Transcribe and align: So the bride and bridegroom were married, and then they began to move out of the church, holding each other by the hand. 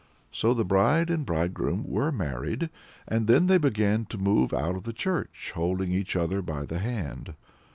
So 0.31 0.55
the 0.55 0.65
bride 0.65 1.11
and 1.11 1.27
bridegroom 1.27 1.83
were 1.87 2.11
married, 2.11 2.71
and 3.07 3.27
then 3.27 3.45
they 3.45 3.59
began 3.59 4.05
to 4.05 4.17
move 4.17 4.51
out 4.51 4.75
of 4.75 4.81
the 4.81 4.93
church, 4.93 5.51
holding 5.53 5.91
each 5.91 6.15
other 6.15 6.41
by 6.41 6.65
the 6.65 6.79
hand. 6.79 7.35